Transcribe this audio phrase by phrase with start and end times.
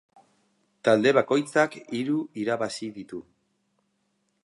[0.87, 3.25] Talde bakoitzak hiru irabazi ditu.